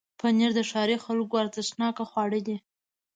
پنېر 0.19 0.51
د 0.55 0.59
ښاري 0.69 0.97
خلکو 1.05 1.33
ارزښتناکه 1.43 2.03
خواړه 2.09 2.39
دي. 2.47 2.57